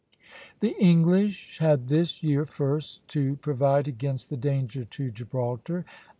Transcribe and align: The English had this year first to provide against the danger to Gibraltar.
The 0.61 0.75
English 0.79 1.59
had 1.59 1.87
this 1.87 2.23
year 2.23 2.43
first 2.47 3.07
to 3.09 3.35
provide 3.35 3.87
against 3.87 4.31
the 4.31 4.35
danger 4.35 4.83
to 4.83 5.11
Gibraltar. 5.11 5.85